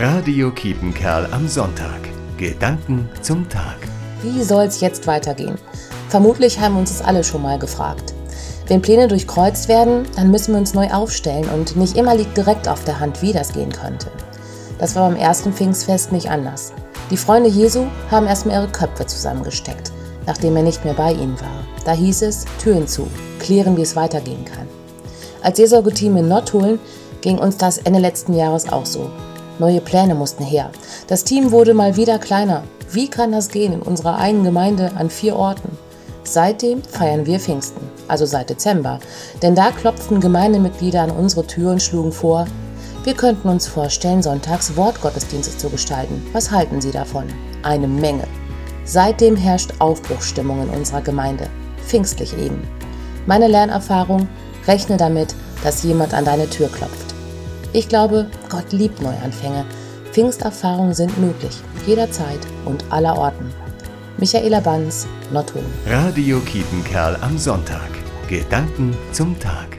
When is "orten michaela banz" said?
63.16-65.06